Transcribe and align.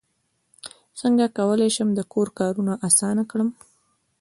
څنګه 0.99 1.25
کولی 1.37 1.69
شم 1.75 1.89
د 1.95 1.99
کور 2.13 2.27
کارونه 2.39 2.73
اسانه 2.87 3.23
کړم 3.31 3.49